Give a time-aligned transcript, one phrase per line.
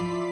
[0.00, 0.29] ふ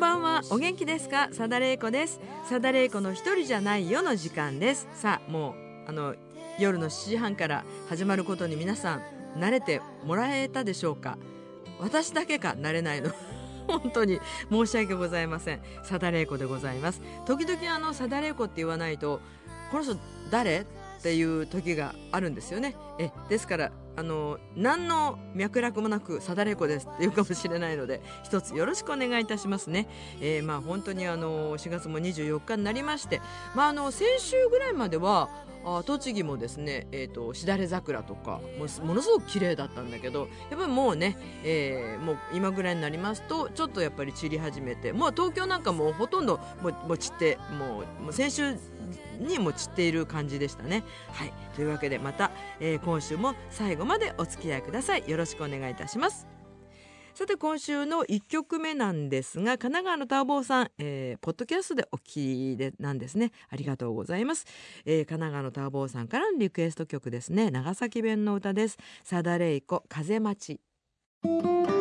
[0.00, 0.40] んばんは。
[0.48, 1.26] お元気ですか？
[1.28, 2.20] 佐田玲子です。
[2.48, 4.88] 佐田玲子の一人じゃないよの時間です。
[4.94, 5.54] さあもう
[5.90, 6.14] あの
[6.58, 9.02] 夜の7時半から始まることに皆さん
[9.38, 11.18] 慣れてもらえたでしょうか？
[11.80, 13.10] 私だけか慣れないの。
[13.68, 14.18] 本当に
[14.50, 15.60] 申し訳ございません。
[15.82, 17.02] 佐田玲子でございます。
[17.26, 19.20] 時々あの佐田玲子って言わないと
[19.70, 19.98] この人
[20.30, 20.60] 誰？
[20.60, 22.74] っていう時があるんですよね。
[22.98, 29.88] えですからあの何の脈絡もなく「さだれ子です」って言うかもしれないので一つよろしくお願いいたしますね。
[30.22, 33.20] えー、まあ本当にあの4月も24日になりまして、
[33.54, 35.28] まあ、あの先週ぐらいまでは
[35.64, 48.56] あ栃木もですね、えーと、しだれ桜とかもものすごく綺麗だったんだけどやっぱりもうね、えー、もう今ぐらいになりますとちょっとやっぱり散り始めてもう東京なんかもうほとんどもうもう散ってもうもう先週
[49.20, 50.82] にも散っている感じでしたね。
[51.12, 55.04] はいというわけでまた、えー、今週も最後までお付き合いください。
[55.06, 56.39] よろしくお願いいたします。
[57.20, 63.30] さて今週の1曲目なんですが神奈川のターボーさん、えー、ポッドキャストでお聞きでなんですね。
[63.50, 64.46] ありがとうございます、
[64.86, 67.50] えー、神奈川のターボーさんからのリクエスト曲ですね。
[67.50, 68.78] 長崎弁の歌です。
[69.04, 70.58] サダレイコ風待
[71.22, 71.79] ち。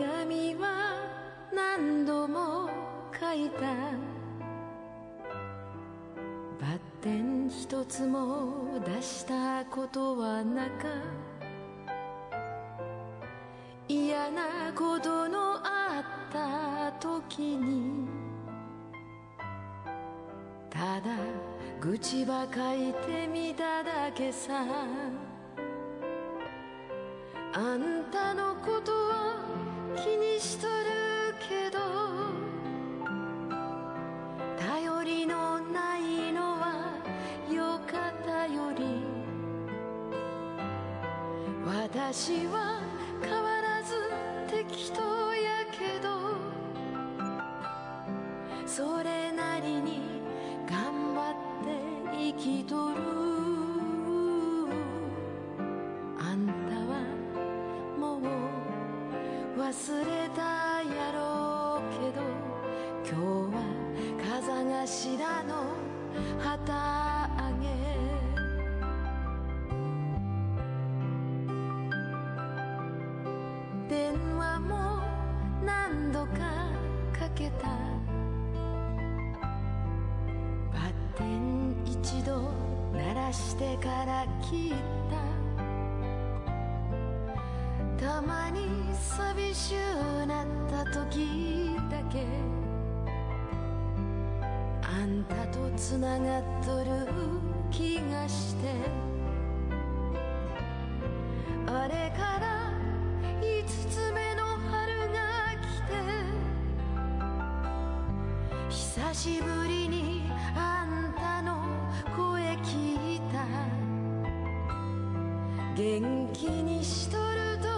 [0.00, 0.94] 紙は
[1.52, 2.70] 何度も
[3.12, 3.60] 書いた
[6.58, 10.88] バッテン一つも出したことはなか
[13.88, 18.08] 嫌なことのあった時に
[20.70, 21.10] ただ
[21.78, 24.64] 愚痴ば書いてみただけさ。
[27.52, 28.99] あんたのこと
[42.30, 42.80] 私は
[43.20, 43.92] 変わらず
[44.48, 46.36] 適当やけど
[48.64, 49.99] それなりに
[83.80, 84.74] から聞い
[87.98, 89.78] たたまに寂しゅ
[90.22, 92.26] うなった時だけ
[94.82, 97.08] あんたとつながっとる
[97.70, 98.74] 気がして
[101.66, 102.70] あれから
[103.40, 105.16] 五つ目の春が
[105.62, 105.94] 来て
[108.68, 110.09] 久しぶりに
[115.80, 117.68] 元気にしとると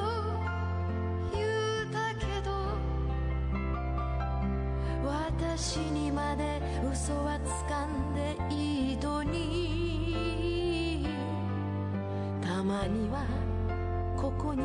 [1.32, 2.50] 言うたけど
[5.06, 6.60] 私にまで
[6.92, 11.06] 嘘はつかんでいいのに
[12.44, 13.24] たまには
[14.16, 14.64] ここに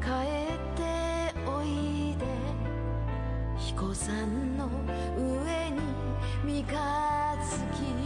[0.00, 0.10] 帰
[0.54, 2.26] っておいで
[3.56, 4.70] 彦さんの
[5.18, 5.80] 上に
[6.44, 6.74] 三日
[7.42, 8.03] 月。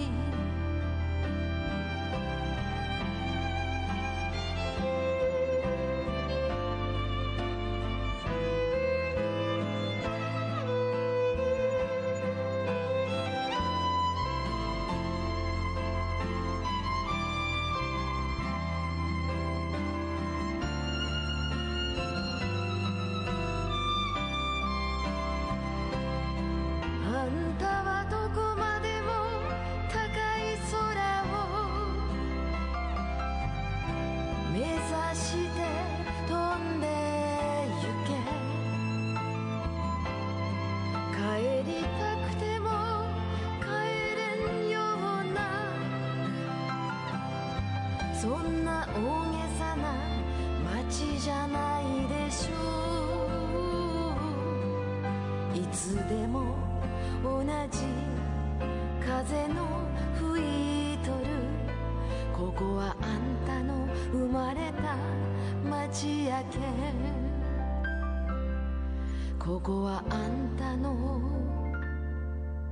[69.49, 71.23] ここはあんたの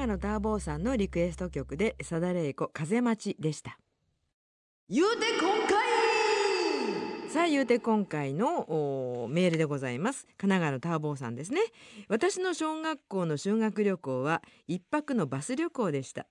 [0.00, 3.78] 奈川のダーボーさんのリクエスト曲でさだれいこ風待ちでした。
[4.88, 5.80] 言うて今回
[7.28, 10.26] さあ言うて今回のおメールでございます。
[10.38, 11.60] 神奈川のターボーさんですね。
[12.08, 16.26] 私の小学校の修学旅行は一泊のバス旅行でした。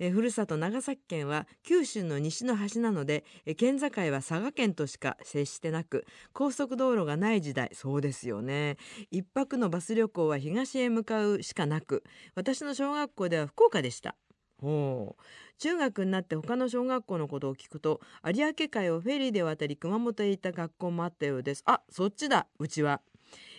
[0.00, 8.78] えふるさと長崎県は九州の西の端なのでえ県境は佐賀県としか接してなく高速道路がない時代そうですよね。
[9.10, 12.02] 一泊のバス旅行は東へ向かうしかなく
[12.34, 14.16] 私の小学校では福岡でした。
[14.60, 15.22] ほう。
[15.58, 21.62] 中学になって他の小学校のことを聞くと有明海をフェリーで渡り熊本へ行った学校もあったようです。
[21.66, 23.02] あそっちだうちは。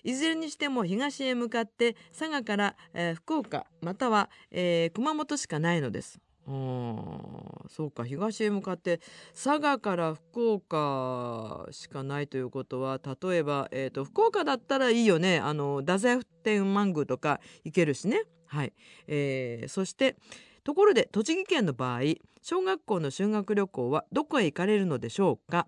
[0.04, 6.20] いずれにしても東へ向かって佐賀から、えー福岡または、えー熊本しかないのです。
[6.48, 8.04] あーそうか。
[8.04, 9.00] 東へ向かって
[9.34, 15.40] 佐賀から福岡しかないということは例えば、えー、と福岡だったらいいよね。
[15.40, 18.24] あの太宰府天満宮とか行けるしね。
[18.48, 18.74] はい、
[19.08, 20.16] えーそして
[20.64, 22.02] ところで栃木県の場合
[22.42, 25.68] 小学校の修学旅行はどこへ行かれるのでしょうか？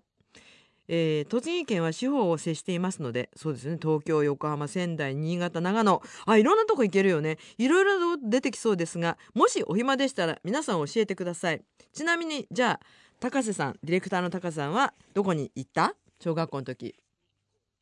[0.88, 7.38] えー栃木県は地方を接していますのでそうですね東京横浜仙台新潟長野あいろんなとこ行けるよね。
[7.58, 11.62] いろいろ出てきそうですがもしお暇でしたら皆さん教えてください。
[11.92, 12.80] ちなみにじゃあ
[13.20, 15.94] 高瀬さんディレクターの高瀬さんはどこに行った？
[16.20, 16.94] 小学校の時。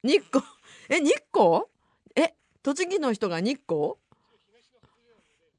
[0.04, 0.44] 日光？
[0.88, 1.62] え日光？
[2.14, 3.94] え栃木の人が日光？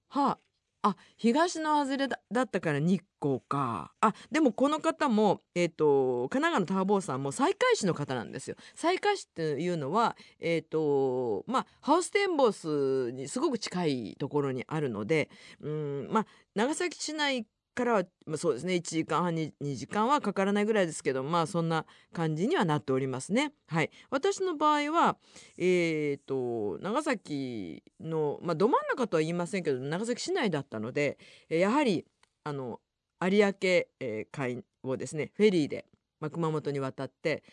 [0.10, 0.38] はあ。
[0.84, 3.94] あ東の外れだだったから日光か。
[4.02, 8.58] あでもこの方も、えー、と神奈川のターボーさんも西海市の方なんですよ。
[8.76, 15.30] 西海市っていうのはえっ、とまあハウステンボスにすごく近いところにあるので
[15.62, 18.76] うんまあ長崎市内からは、まあ、そうですね。
[18.76, 23.54] 1時間半に2時間はかからないぐらいですけどまあそんな感じにはなっておりますね。
[23.68, 25.18] はい、私の場合は
[25.58, 31.18] えー、と長崎の、まあ、ど真ん中とは言いませんけど長崎市内だったので
[31.50, 32.06] やはり
[32.44, 32.80] あの
[33.22, 35.86] 有明、えー海をですねフェリーで、
[36.20, 37.44] まあ、熊本に渡って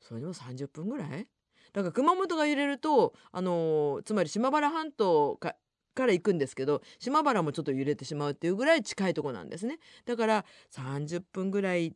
[0.00, 1.26] それでも30分ぐらい？
[1.72, 5.54] だから熊本が揺れると、あのーつまり島原半島か
[5.94, 9.78] から行くんですけど島原もちょっと揺れてしまうっていうぐらい近いとこなんですね。
[10.04, 11.94] だから30分ぐらい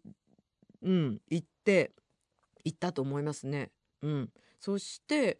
[0.83, 1.93] うん行って
[2.65, 3.71] 行ったと思いますね。
[4.03, 4.31] うん。
[4.61, 5.39] そして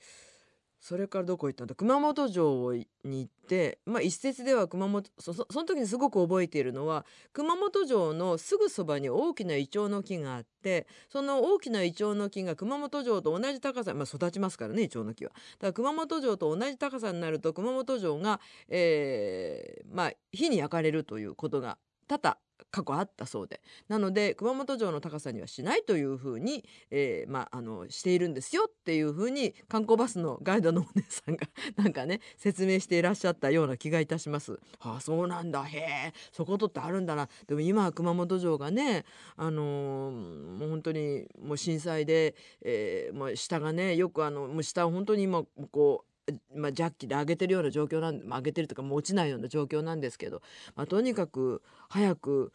[0.81, 1.75] それからどこ行ったんだ？
[1.75, 2.87] 熊本城に
[3.21, 15.33] 行ってまあ一説では熊本そその時にすごく覚えているのは熊本城のすぐそばに大きなイチョウの木があってその大きなイチョウの木が熊本城と同じ高さまあ育ちますからねイチョウの木は。
[15.33, 22.37] だから熊本城と同じ高さになると熊本城が、えーまあ火に焼かれるということが多々
[22.71, 23.61] 過去あったそうで。
[23.89, 31.47] なので熊本城の高さにはしないというふうに、えーまあ、あのしているんですよっていうふうに観光バスのガイドのお姉さんが
[31.77, 34.53] なんかね説明していらっしゃったような気がいたします。
[34.79, 35.65] はあそうなんだ。
[35.65, 37.29] へえそことってあるんだな。
[37.47, 39.05] でも今は熊本城がね
[39.37, 46.08] あのーもう本当にもう震災で、えーもう下がねよくあのもう下は本当に今こう
[46.55, 50.43] まあ、ジャッキで上げてるような状況なんで、まあ、上げてるとかもう落ちないような状況なんですけど、
[50.77, 52.53] まあ、とにかく早く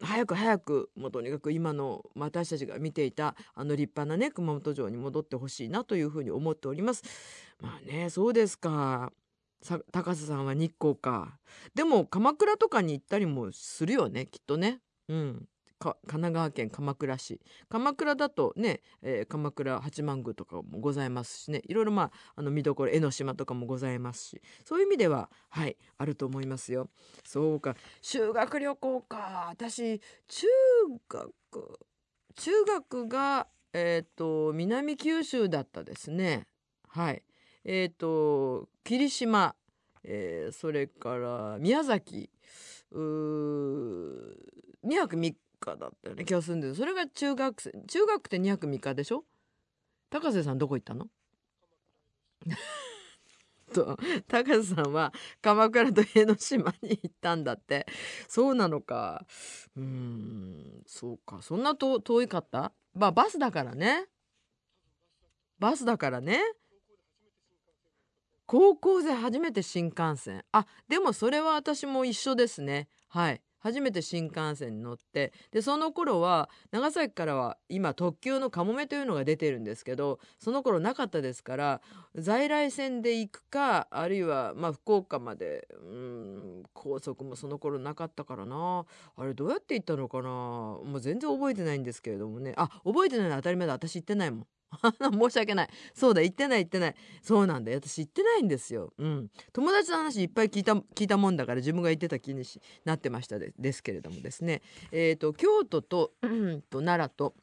[0.00, 7.02] 早く早くもうとにかく今の私たちが見ていたあの立派なね熊本城に戻ってほしいなというふうに思っております。
[7.60, 9.12] まあねそうですか
[9.60, 11.38] さ高瀬さんは日光か
[11.74, 14.80] でも鎌倉とかに行ったりもするよねきっとね。
[15.08, 17.40] うん神奈川県鎌倉市。
[17.68, 21.62] 鎌倉だとね、えー鎌倉八幡宮とかもございますしね。
[21.66, 24.42] いろいろまああの見どころ江ノ島とかもございますし。
[24.64, 26.88] そういう意味でははいあると思いますよ。
[27.24, 27.76] そうか。
[28.00, 29.48] 修学旅行か。
[29.50, 30.46] 私中
[31.08, 31.34] 学
[32.36, 36.46] 中学がえっ、と南九州だったですね。
[36.88, 37.22] はい。
[37.64, 39.54] えっ、と霧島、
[40.04, 42.30] えーそれから宮崎。
[42.92, 44.34] うー
[44.84, 45.34] 2泊3
[45.72, 46.24] 日だったよね。
[46.24, 49.24] 気がするんですそれが中学生中学って2泊3日でしょ？
[50.10, 51.08] 高瀬さんどこ行ったの？
[53.72, 53.96] と
[54.28, 57.86] 高瀬さんは鎌倉と江ノ島に行ったんだって。
[58.28, 59.26] そうなのか。
[59.76, 61.42] うんそうか。
[61.42, 62.72] そんなと遠いかった？
[62.94, 64.06] まあバスだからね。
[65.58, 66.40] バスだからね。
[68.46, 70.44] 高校で初めて新幹線。
[70.52, 72.88] あでもそれは私も一緒ですね。
[73.08, 73.40] はい。
[73.64, 81.80] 初めて新幹線に乗ってでその頃は長崎からは今特急のかもめというのが出てるんですけどその頃なかったですから
[82.14, 88.84] 在来線で行くかあるいはまあ福岡までうん高速もその頃なかったからな。
[89.16, 90.28] あれどうやって行ったのかな。
[90.28, 92.52] もう全然覚えてないんですけれどもね。
[92.56, 93.72] あ覚えてないの当たり前だ。
[93.72, 94.46] 私行ってないもん。
[95.00, 95.68] 申し訳ない。
[95.94, 96.94] そうだ言ってない言ってない。
[97.22, 98.92] そうなんだ私言ってないんですよ。
[98.98, 99.30] うん。
[99.52, 104.62] 友達の話いっぱい聞いた聞いたもんだから自分が言ってた気にしなってましたですけれどもですね。
[104.92, 107.34] えっ、と京都とうんと奈良と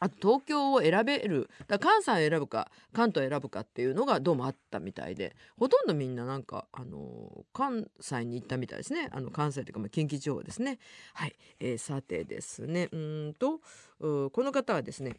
[0.00, 9.08] あと東京を選べるだ関西を選ぶか関東を選ぶかっていうのがどうもあったみたいでほとんどみんななんかあの関西に行ったみたいですね。
[9.12, 10.78] あの関西というか近畿地方ですね。
[11.14, 12.88] はい、えーさてですね。
[12.92, 13.60] うんと
[13.98, 15.16] この方はですね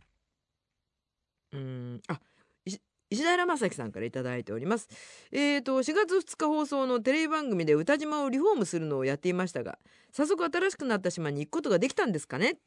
[1.55, 2.01] うん。
[2.07, 2.19] あ
[2.65, 4.89] 石石平正樹さんから頂いております。
[5.31, 9.79] えーと4月2日放送のテレビ番組で歌島をリフォームするのをやっていましたが
[10.11, 12.57] 早速新しくなった島に行くことができたんですかね？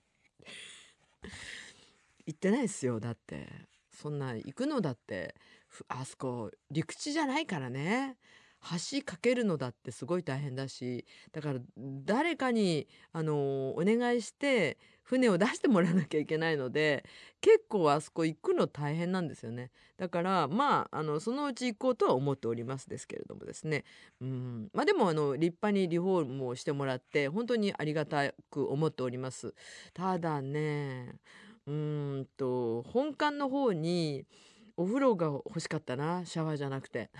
[2.26, 3.48] 行ってないですよだって。
[3.90, 5.34] そんな行くのだって。
[5.88, 8.16] あそこ陸地じゃないからね。
[8.62, 11.60] 橋架けるのだってすごい大変だしだから
[12.04, 17.02] 誰かにあのお願いして船を出してもらわなきゃいけないので
[17.40, 19.70] 結構あそこ行くの大変なんですよね。
[19.96, 23.84] だからまああのそのうち行こうとは思っておりますですけれどもですね。
[24.20, 24.68] うん。
[24.74, 29.54] まあでもあの立派にリフォームをしてもらって本当にありがたく思っております。
[29.94, 31.14] ただね
[31.66, 34.26] うんと本館の方に
[34.76, 37.10] お風呂が欲しかったなシャワーじゃなくて。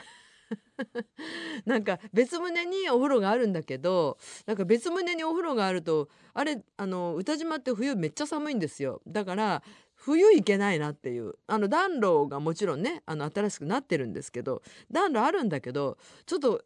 [1.67, 9.03] なんか別棟にお風呂があるんだけどなんか別棟にお風呂があるとあれあの宇多島って冬めっちゃ寒いんですよ。
[9.07, 9.63] だから
[9.95, 11.35] 冬行けないなっていう。
[11.49, 14.63] あの暖炉がもちろんねあの新しくなってるんですけど
[14.93, 16.65] 暖炉あるんだけどちょっと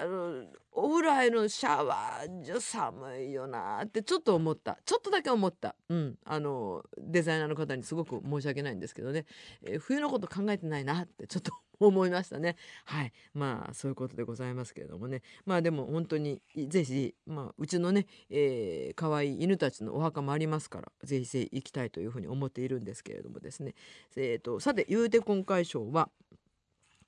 [0.00, 4.78] あのお風呂入るのシャワーじゃ寒いよなってちょっと思った。
[4.84, 5.74] ちょっとだけ思った。
[5.88, 6.18] うん。
[6.24, 9.24] あのデザイナーの方にすごく申し訳ないんですけどね、
[9.64, 12.56] えー冬のこと考えてないなってちょっと思いましたね。
[12.84, 13.12] はい。
[13.34, 15.22] まあそういうことでございますけれどもね。
[15.44, 23.74] まあでも本当にぜひ、まあ、うちのね、えー、可愛い犬たちのお墓もありますからぜひぜひ行きたいというふうに思っているんですけれどもですね。
[24.16, 26.10] えー、とさて言うて今回賞は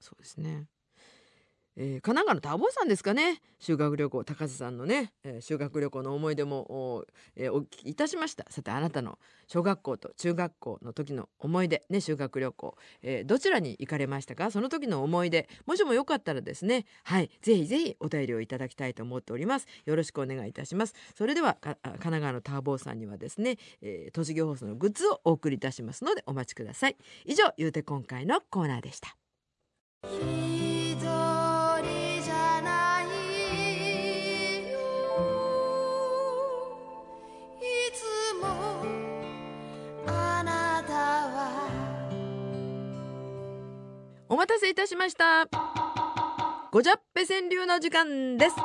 [0.00, 0.66] そうですね。
[1.80, 3.40] えー神奈川の田坊さんですかね。
[3.60, 6.66] 修学旅行高瀬さんのね、えー修学旅行の思い出も
[6.96, 7.04] お,、
[7.36, 8.44] えーお聞きいたしました。
[8.50, 14.50] さてあなたの小学校と中学校の時の思い出ね修学旅行、えーどちらに行かれましたか？
[14.50, 16.84] その時の思い出もしもよかったらですね。
[17.04, 19.68] はいぜひぜひお便りをいただきたいと思っております。
[19.84, 20.94] よろしくお願いいたします。
[21.16, 26.96] それでは神奈川の田坊さんにはですね、えー、栃木放送のグッズをお送りいたしますのでお待ちください。
[27.24, 29.16] 以上言うて今回のコーナーでした。
[44.30, 45.48] お待たせいたしました。
[46.70, 48.56] ごじゃっぺ川柳の時間です。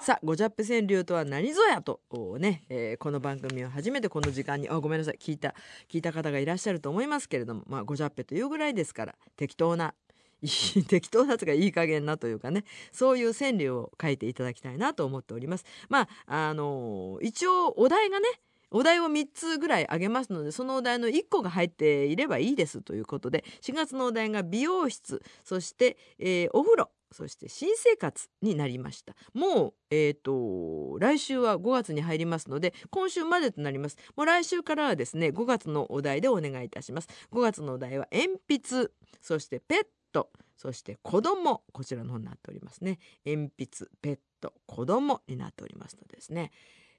[0.00, 2.00] さあごじゃっぺ川柳とは何ぞやと
[2.38, 5.54] ね、えーこの番組を初めてこの時間にあごめんなさい聞いた
[5.88, 9.94] 聞いた方がいらっしゃると思いますけれどもまあごじゃっぺというぐらいですから適当な
[10.88, 15.64] 適当なとかいい加減なというかねそういう川柳を書いていただきたいなと思っております。
[15.88, 18.28] まああのー一応お題がね
[18.72, 29.14] お題を3つぐらいあげますのでそのお題の1個が入っていればいいですということで4月のお題が美容室そして、えーお風呂そして新生活になりました。
[29.34, 33.98] もうえっ、と来週は5月に入りますので今週までとなります。
[34.16, 37.08] もう来週からはですね5月のお題でお願いいたします。
[37.30, 42.98] 5月のお題は鉛筆そしてペットそして子供こちらの方になっておりますね。
[43.26, 46.50] 鉛筆ペット子供になっておりますのでですね。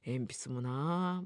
[0.05, 1.23] 鉛筆もな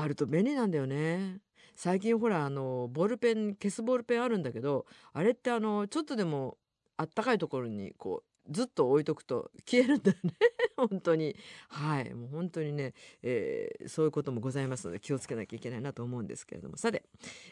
[0.00, 1.38] あると便利なんだよね。
[1.74, 6.56] 最近ほらあのボールペン消すボールペンあるんだけどあれってあのちょっとでも
[6.96, 10.32] あったかいところにこうずっと置いとくと消えるんだよね。
[10.76, 11.36] 本当に。
[11.68, 12.14] はい。
[12.14, 16.76] もう本当にね、えー、そういうこともございますので気をつけなきゃいけないなと思うんですけれども。
[16.76, 17.02] さて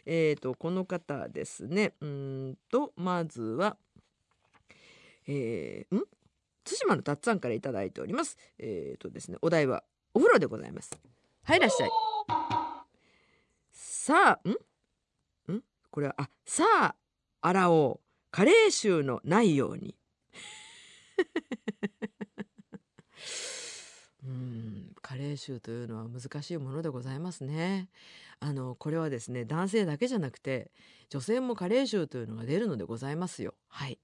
[0.05, 1.95] えーと、この方ですね。
[2.01, 3.77] うんとまずは
[5.27, 6.05] えー、ん？
[6.65, 8.39] 対馬のたっつぁんから頂いております。
[8.59, 9.85] えーとですねお題は
[10.15, 10.99] お風呂でございます。
[11.43, 12.06] はいいらっしゃい。
[14.07, 14.53] さあん？
[15.53, 15.63] ん？
[15.91, 16.95] これはあさあ
[17.41, 18.01] 洗おう。
[18.31, 19.97] 加齢臭のないように。
[24.25, 27.91] うん加齢臭というのは難しいものでございますね。
[28.39, 30.71] あのこれはですね男性だけじゃなくて
[31.09, 33.57] 女性も加齢臭というのが出るのでございますよ。
[33.67, 33.99] はい、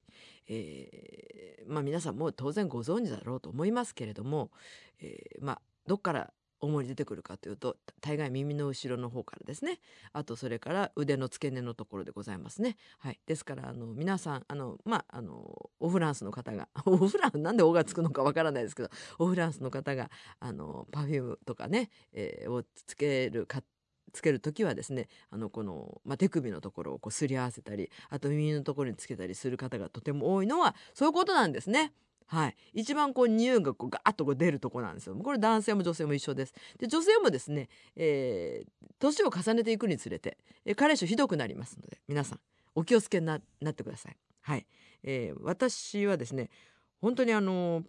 [0.49, 4.51] えー、まあ皆さんも当然ご存知だろうと思いますけれども、
[4.99, 9.81] えー、まあどっから主に出てくるかというと大概耳の後ろの方からですね
[10.13, 12.77] あとそれから腕の付け根のところでございますね。
[12.99, 23.63] はい、ですからあの皆さんあのまああのオフランスの方が オフランなんで「お」がつくのかわからないですけどオフランスの方があのパフュームとかね、えー、をつけるか
[24.13, 31.93] つける時はですねあのこの、まあ、手首のところをこうすり合わせたりあと耳のところにつけたりする方がとても多いのはそういうことなんですね。
[32.33, 35.15] はい、一番こう匂いがこうガーッとこう出るとこなんですよ。
[35.15, 36.55] これ男性も女性も一緒です。
[36.79, 42.41] で女性もですね、えー、年を重ねていくにつれて、えー、加齢臭ひどくなりますので皆さん
[42.75, 43.41] お気をつけになっ
[43.75, 44.17] てください。
[44.41, 44.67] はい、
[45.03, 46.49] えー、私はですね
[47.03, 47.85] 本当にあのー、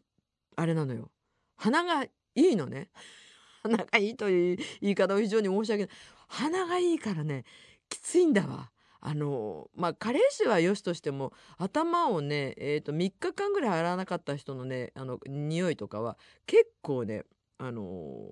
[0.57, 1.09] あれなのよ
[1.55, 2.89] 鼻がいいのね
[3.63, 5.95] 鼻がいいという言い方を非常に申し訳ない
[6.27, 7.45] 鼻がいいからね
[7.87, 8.72] きついんだわ。
[9.05, 17.25] あのまあ加齢臭はよしとしても頭をね、えーと、3日間ぐらい洗わなかった人のねあの匂いとかは結構ね
[17.57, 18.29] あの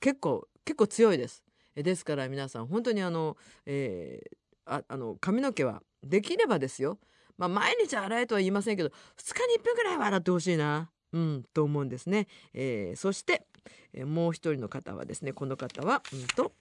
[0.00, 1.44] 結構結構強いです。
[1.76, 6.98] ですから皆さん本当にあの、えー、ああの髪の毛はできればですよ、
[7.38, 8.92] まあ、毎日洗えとは言いませんけど2
[9.34, 10.90] 日に1分ぐらいは洗ってほしいな。
[11.12, 12.26] うん、と思うんですね。
[12.52, 13.46] えー、そして、
[13.94, 16.52] えー、もう一人の方はですねこの方は、うんと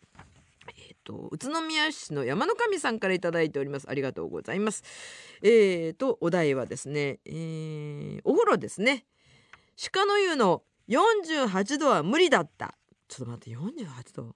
[0.87, 3.89] えーと、宇都宮市の山の神さんから頂いております。
[3.89, 4.83] ありがとうございます。
[5.41, 9.05] えーとお題はですね、えー、お風呂ですね。
[9.91, 12.75] 鹿の湯の48度は無理だった。
[13.07, 14.35] ちょっと待って48度？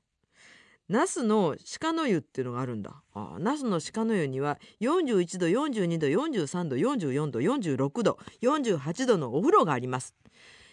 [0.89, 3.03] 那須の鹿の湯っていうのがあるんだ。
[3.13, 10.15] あ那須の鹿の湯には41度42度43度44度46度48度のお風呂があります。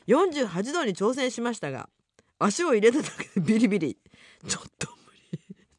[0.08, 1.90] 48度に挑戦しましたが
[2.38, 3.98] 足を入れただけでビリビリ。
[4.48, 4.95] ちょっと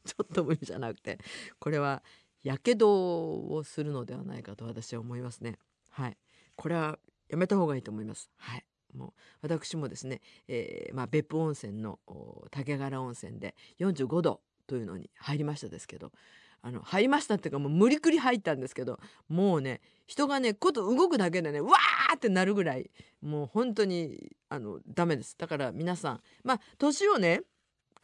[0.08, 1.18] ちょっと無理じゃなくて
[1.58, 2.02] これは
[2.42, 5.58] やけどをするのではないかと私は思いますね。
[5.90, 6.16] はい。
[6.56, 8.30] これはやめた方がいいと思います。
[8.36, 8.64] はい。
[8.96, 11.98] もう私もですね、えー、まあ、別府温泉の
[12.50, 16.10] 竹柄温泉で45度というのに入りましたですけど
[16.62, 22.90] あの入りましたっていうかもう無理くり入ったんですけどもうね人がねこと動くだけでねわーってなるぐらい
[23.22, 25.36] もう本当にあのダメです。
[25.38, 27.42] だから皆さんまあ年をね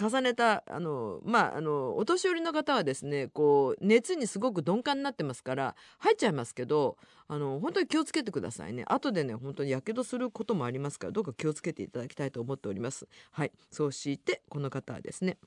[0.00, 6.96] 重ねたあのまああのお年寄りの方はですねこう熱にすごく鈍感になってますから入っちゃいますけど
[7.28, 8.84] あの本当に気をつけてくださいね。
[8.86, 13.06] 後でね本当にやけどすることもありますからどうか気をつけていただきたいと思っております。
[13.30, 13.52] はい。
[13.70, 15.38] そうしてこの方はですね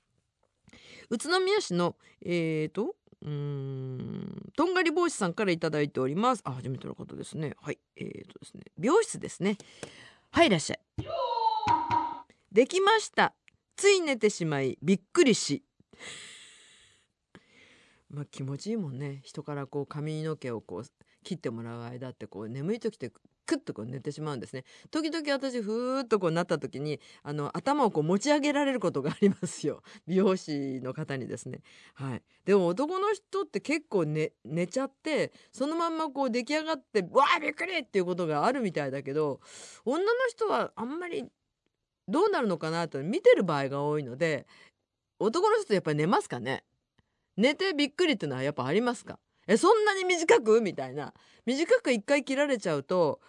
[1.09, 6.41] 宇都宮市のえーとうんとんがり帽子さんから頂いております。
[6.45, 7.55] あ初めての方ですね。
[7.61, 7.79] はい。
[7.95, 9.57] えーとですね美容室ですね。
[10.31, 10.79] はいいらっしゃい。
[12.51, 13.33] できました。
[13.77, 15.63] つい寝てしまいびっくりし。
[18.09, 19.21] まあ気持ちいいもんね。
[19.23, 20.83] 人からこう髪の毛をこう
[21.23, 23.11] 切ってもらう間ってこう眠い時って
[23.45, 24.63] クッとこう寝てしまうんですね。
[24.89, 29.83] 時々私ふーっとこうなった時にあの頭をこう持ち上げられることがありますよ。
[30.07, 31.61] 美容師の方にですね。
[31.93, 32.23] はい。
[32.45, 39.39] でも男の人って結構寝寝ちゃってそのまんまこう出来上がってわあびっくりっていうことがあるみたいだけど
[39.85, 41.23] 女の人はあんまり
[42.07, 44.47] どうなるのかなと見てる場合が多いので
[45.19, 46.63] 男の人ってやっぱり寝ますかね？
[47.35, 49.19] 寝てびっくりっていうのはやっぱありますか？
[49.47, 50.61] えそんなに短く？
[50.61, 51.13] みたいな。
[51.45, 53.19] 短く一回切られちゃうと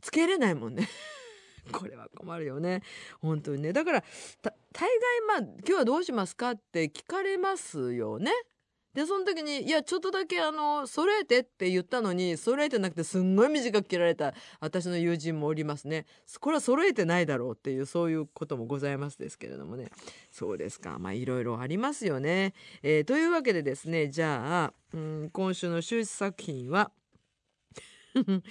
[0.00, 0.88] つけれないもんね。
[1.72, 2.82] これは困るよね。
[3.20, 3.72] 本当にね。
[3.72, 4.04] だから
[4.72, 8.32] 大概まあ今日はどうしますかって聞かれますよね。
[8.94, 16.06] でその時に「いやちょっとだけあの揃えて」って言ったのに揃えてなくてすんごい短く切られた私の友人もおりますね。
[16.40, 19.90] これは揃えてないだろうっていうそういうこともございますですけれどもね。
[20.30, 20.98] そうですか。
[20.98, 26.90] まあいろいろありますよね、えー、というわけでですねじゃあ、うん、今週の終始作品は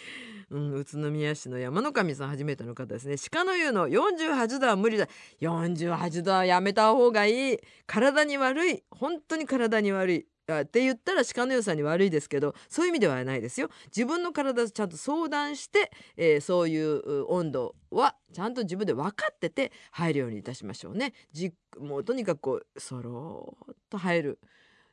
[0.49, 3.15] うん、宇都宮市の山の神さん初めての方ですね。
[3.31, 5.07] 鹿の湯の48度は無理だ。
[5.41, 7.59] 48度はやめた方がいい。
[7.85, 8.83] 体に悪い。
[8.91, 10.27] 本当に体に悪い。
[10.51, 13.69] って言ったら鹿の湯さんに悪いですけどそういう意味ではないですよ。
[13.95, 21.13] 自分の体とちゃんと相談して、えーそういうう温度はちゃんと自分で分かってて入るようにいたしましょうね。
[21.31, 24.39] じもうとにかくこうそろーっと入る。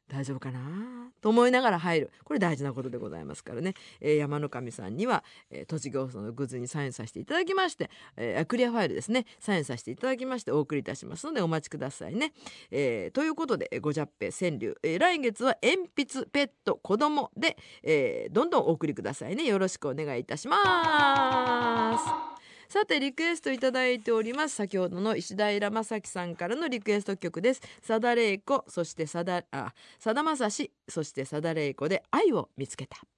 [0.09, 1.11] 大丈夫かな？
[1.21, 2.13] と思いながら入る。
[2.25, 9.27] これ大事なことでございますからね、えー山の神さんには、えー栃木放送のグッズにサインさせていただきまして、えークリアファイルですね。
[9.41, 12.33] サインさせていただきましてお送りいたしますのでお待ちくださいね。
[12.71, 19.45] えーということでえーごじゃっぺ川柳、えー来月は鉛筆ペット子供で、えーどんどんお送りくださいね。
[19.45, 22.36] よろしくお願いいたします。
[22.69, 24.57] さてリクエストいただいております。
[24.57, 27.63] 先ほどの石平正樹さんからのリクエスト曲です。
[27.83, 33.16] さだれいこそしてさだあさだまさしそしてさだれいこで愛を見つけた。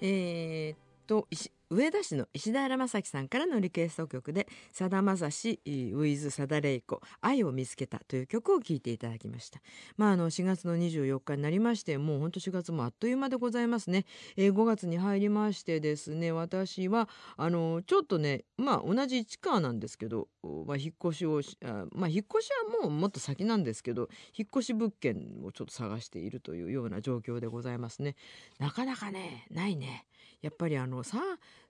[0.00, 9.60] えー、っと石上田市の石田正樹さんからのリクエスト曲でさだまさしウィズさだれいこ愛を見つけたという曲を聴いていただきました。
[9.96, 14.04] まああの4月の24日になりましてもうほんと4月もあっという間でございますね、
[14.36, 28.16] えー、5月に入りましてですね私はあのちょっとねまあ同じ市川なんですけど、まあ、引っ越しをあまあ引っ越しはもうもっと先なんですけど引っ越し物件をちょっと探しているというような状況でございますね。
[28.58, 30.04] なかなかねないね。
[30.42, 31.18] やっぱりあの 3,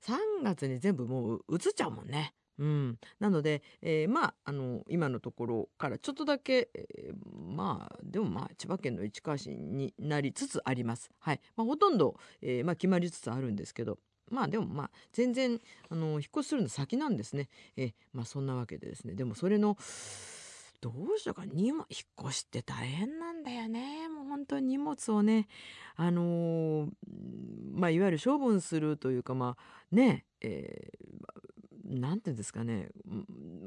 [0.02, 2.34] 3月に全部もう移っちゃうもんね。
[2.58, 7.14] うん、なので、えー、まああの今のところからちょっとだけ、えー、
[7.54, 11.10] まあでもまあ千葉県の市川市になりつつあります。
[11.20, 13.98] はいまあ、ほとんど、えーまあ、決まりつつあるんですけど
[14.30, 17.48] まあでもまあ全然あの引っ越しするの先なんですね。
[17.78, 19.78] えー、まあそんなわけでですねでもそれの
[20.80, 21.44] どうしようか。
[21.44, 24.08] 荷物引っ越しって大変なんだよね。
[24.08, 25.48] もう本当に荷物をね
[25.96, 26.88] あのー、
[27.72, 31.49] まあいわゆる処分するというかまあねえー、
[31.90, 32.88] なんていうんですかね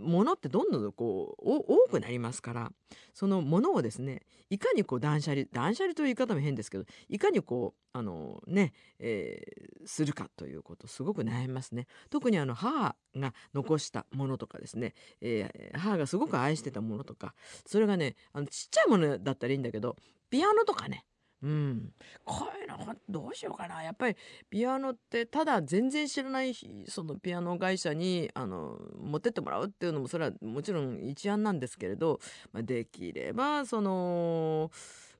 [0.02, 2.72] 物ってどんどんこう多くなりますから
[3.14, 11.86] そのものをですねいかにこう断捨離断捨離という言い方も変ですけどいかにこうあのね、えー、するかということすごく悩みますね。
[12.10, 19.96] 特にあの母が残したものとかですね、えー、母がすごく愛してたものとかそれがねあのちっちゃいものだったらいいんだけど
[20.30, 21.06] ピアノとかね
[21.44, 23.84] うん、こういうのどうしようかな。
[23.84, 24.16] やっぱり
[24.50, 26.56] ピアノってただ全然知らない
[26.88, 32.22] そのピアノ会社にあの持ってってもらうっていうのもそれはもちろん一案なんですけれど、
[32.54, 34.72] まあ、できればその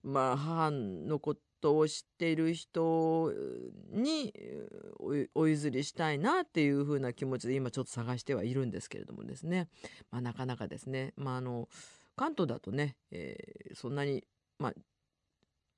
[0.02, 3.34] まあ母のことを知っている人
[3.92, 4.34] に
[5.36, 9.68] お譲りしたいなっていうふうな気持ちで今ちょっと探してはいるんですけれどもですね、
[10.10, 11.68] まあ、なかなかですね、まあ、あの
[12.16, 14.24] 関東だとね、えー、そんなに
[14.58, 14.74] まあ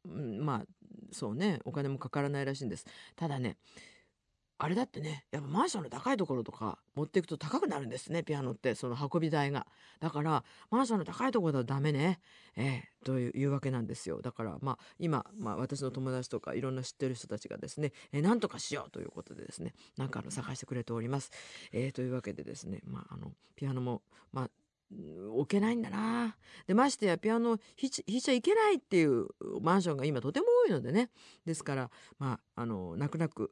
[0.06, 0.66] まあ
[1.12, 2.86] そうねお金もかからないらしいんです。
[3.16, 3.58] ただね
[4.58, 9.68] あれだってねやっぱマンションの高いところとか持っていくと高くなるんですねピアノってその運び台が。
[10.00, 12.20] だからマンションの高いところだとダメね。
[12.56, 14.22] えー、というわけなんですよ。
[14.22, 21.32] だからまあ今、まあ、私の友達とかいろんな知ってる人たちがですね、えー、何とかしようということでですねなんかあの探してくれております、
[21.74, 24.50] えー、というわけでですねまああのピアノもまあ
[25.34, 26.36] 置けないんだな
[26.68, 29.28] でましてやピアノ弾いちゃいけないっていう
[29.62, 31.10] マンションが今とても多いのでね
[31.46, 33.52] ですからまああの泣く泣く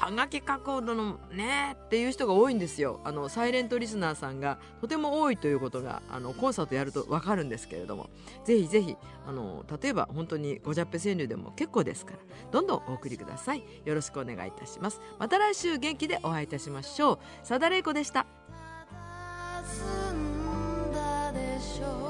[0.00, 3.00] はがき加工のねっていう人が多いんですよ。
[3.04, 8.08] あのサイレントリスナーさんがとても多いということがあのコンサートやると分かるんですけれども。
[8.44, 12.18] ぜひぜひあの例えば本当にごじゃっぺ川柳でも結構ですから
[12.50, 13.62] どんどんお送りください。
[13.84, 15.00] よろしくお願いいたします。
[15.18, 17.18] また来週元気でお会いいたしましょう。
[17.46, 18.39] さだれいこでした。
[19.70, 22.09] 済んだでしょ